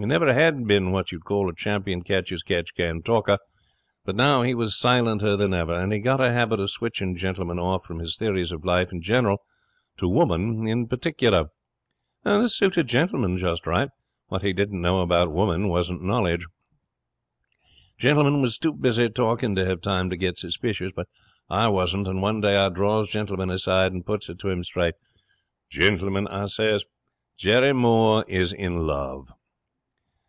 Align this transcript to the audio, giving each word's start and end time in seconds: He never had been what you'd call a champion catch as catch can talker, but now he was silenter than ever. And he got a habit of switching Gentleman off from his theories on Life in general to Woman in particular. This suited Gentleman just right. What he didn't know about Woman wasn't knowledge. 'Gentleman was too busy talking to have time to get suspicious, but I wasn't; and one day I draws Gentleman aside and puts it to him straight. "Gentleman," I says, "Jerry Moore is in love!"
He 0.00 0.06
never 0.06 0.32
had 0.32 0.64
been 0.68 0.92
what 0.92 1.10
you'd 1.10 1.24
call 1.24 1.48
a 1.50 1.54
champion 1.54 2.02
catch 2.02 2.30
as 2.30 2.44
catch 2.44 2.72
can 2.76 3.02
talker, 3.02 3.38
but 4.04 4.14
now 4.14 4.42
he 4.42 4.54
was 4.54 4.78
silenter 4.78 5.36
than 5.36 5.52
ever. 5.52 5.72
And 5.72 5.92
he 5.92 5.98
got 5.98 6.20
a 6.20 6.30
habit 6.30 6.60
of 6.60 6.70
switching 6.70 7.16
Gentleman 7.16 7.58
off 7.58 7.84
from 7.84 7.98
his 7.98 8.16
theories 8.16 8.52
on 8.52 8.60
Life 8.60 8.92
in 8.92 9.02
general 9.02 9.38
to 9.96 10.08
Woman 10.08 10.68
in 10.68 10.86
particular. 10.86 11.46
This 12.22 12.56
suited 12.56 12.86
Gentleman 12.86 13.38
just 13.38 13.66
right. 13.66 13.88
What 14.28 14.42
he 14.42 14.52
didn't 14.52 14.80
know 14.80 15.00
about 15.00 15.32
Woman 15.32 15.66
wasn't 15.68 16.04
knowledge. 16.04 16.46
'Gentleman 17.98 18.40
was 18.40 18.56
too 18.56 18.72
busy 18.74 19.08
talking 19.10 19.56
to 19.56 19.64
have 19.64 19.80
time 19.80 20.10
to 20.10 20.16
get 20.16 20.38
suspicious, 20.38 20.92
but 20.94 21.08
I 21.50 21.66
wasn't; 21.66 22.06
and 22.06 22.22
one 22.22 22.40
day 22.40 22.56
I 22.56 22.68
draws 22.68 23.10
Gentleman 23.10 23.50
aside 23.50 23.92
and 23.92 24.06
puts 24.06 24.28
it 24.28 24.38
to 24.38 24.48
him 24.48 24.62
straight. 24.62 24.94
"Gentleman," 25.68 26.28
I 26.28 26.46
says, 26.46 26.84
"Jerry 27.36 27.72
Moore 27.72 28.24
is 28.28 28.52
in 28.52 28.74
love!" 28.86 29.30